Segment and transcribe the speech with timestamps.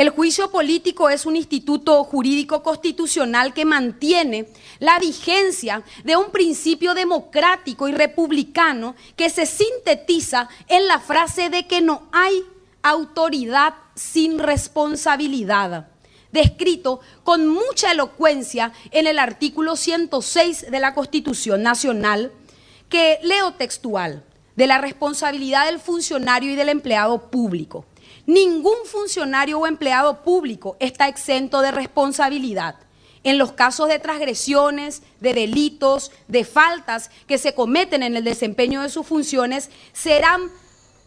[0.00, 6.94] El juicio político es un instituto jurídico constitucional que mantiene la vigencia de un principio
[6.94, 12.42] democrático y republicano que se sintetiza en la frase de que no hay
[12.80, 15.90] autoridad sin responsabilidad,
[16.32, 22.32] descrito con mucha elocuencia en el artículo 106 de la Constitución Nacional,
[22.88, 24.24] que leo textual,
[24.56, 27.84] de la responsabilidad del funcionario y del empleado público.
[28.26, 32.76] Ningún funcionario o empleado público está exento de responsabilidad.
[33.22, 38.82] En los casos de transgresiones, de delitos, de faltas que se cometen en el desempeño
[38.82, 40.50] de sus funciones, serán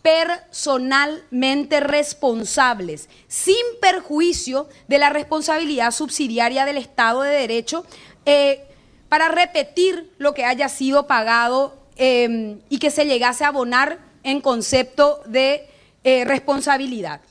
[0.04, 7.86] personalmente responsables, sin perjuicio de la responsabilidad subsidiaria del Estado de Derecho,
[8.26, 8.68] eh,
[9.10, 14.42] para repetir lo que haya sido pagado eh, y que se llegase a abonar en
[14.42, 15.68] concepto de
[16.04, 17.22] eh, responsabilidad.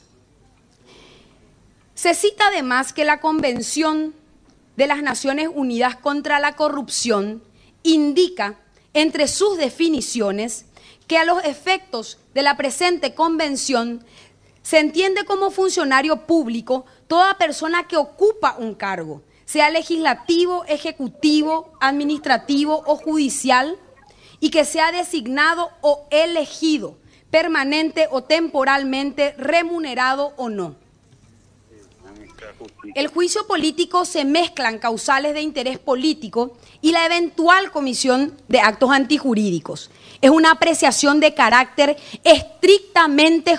[1.95, 4.15] Se cita además que la Convención
[4.77, 7.43] de las Naciones Unidas contra la Corrupción
[7.83, 8.59] indica
[8.95, 10.67] entre sus definiciones
[11.07, 14.05] que a los efectos de la presente convención
[14.63, 22.83] se entiende como funcionario público toda persona que ocupa un cargo, sea legislativo, ejecutivo, administrativo
[22.87, 23.79] o judicial,
[24.41, 26.97] y que sea designado o elegido
[27.33, 30.77] permanente o temporalmente, remunerado o no.
[32.95, 38.91] El juicio político se mezclan causales de interés político y la eventual comisión de actos
[38.91, 39.91] antijurídicos.
[40.21, 43.59] Es una apreciación de carácter estrictamente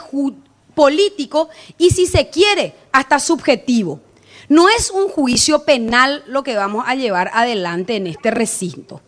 [0.76, 4.02] político y, si se quiere, hasta subjetivo.
[4.50, 9.02] No es un juicio penal lo que vamos a llevar adelante en este recinto.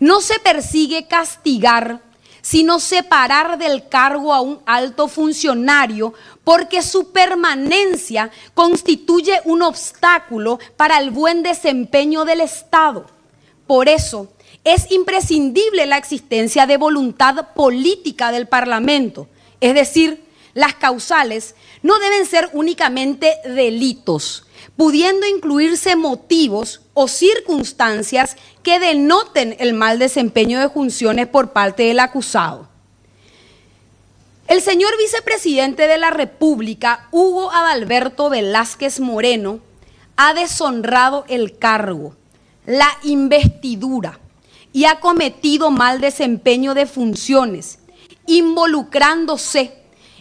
[0.00, 2.00] No se persigue castigar
[2.46, 10.98] sino separar del cargo a un alto funcionario porque su permanencia constituye un obstáculo para
[10.98, 13.06] el buen desempeño del Estado.
[13.66, 14.28] Por eso,
[14.62, 19.26] es imprescindible la existencia de voluntad política del Parlamento,
[19.60, 24.45] es decir, las causales no deben ser únicamente delitos,
[24.76, 32.00] pudiendo incluirse motivos o circunstancias que denoten el mal desempeño de funciones por parte del
[32.00, 32.68] acusado.
[34.48, 39.60] El señor vicepresidente de la República, Hugo Adalberto Velázquez Moreno,
[40.16, 42.14] ha deshonrado el cargo,
[42.64, 44.20] la investidura
[44.72, 47.80] y ha cometido mal desempeño de funciones,
[48.26, 49.72] involucrándose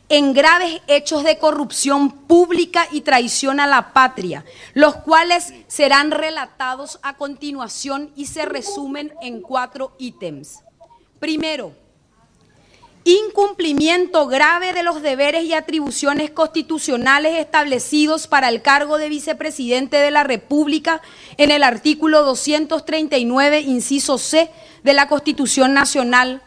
[0.09, 6.99] en graves hechos de corrupción pública y traición a la patria, los cuales serán relatados
[7.01, 10.59] a continuación y se resumen en cuatro ítems.
[11.19, 11.73] Primero,
[13.03, 20.11] incumplimiento grave de los deberes y atribuciones constitucionales establecidos para el cargo de vicepresidente de
[20.11, 21.01] la República
[21.37, 24.51] en el artículo 239, inciso C
[24.83, 26.41] de la Constitución Nacional.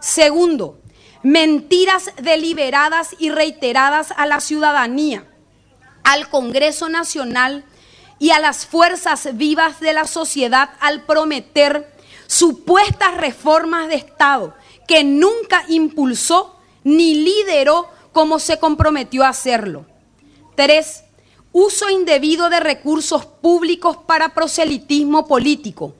[0.00, 0.78] Segundo,
[1.22, 5.26] mentiras deliberadas y reiteradas a la ciudadanía,
[6.04, 7.64] al Congreso Nacional
[8.18, 11.92] y a las fuerzas vivas de la sociedad al prometer
[12.26, 14.54] supuestas reformas de Estado
[14.86, 19.84] que nunca impulsó ni lideró como se comprometió a hacerlo.
[20.54, 21.04] Tres,
[21.52, 25.94] uso indebido de recursos públicos para proselitismo político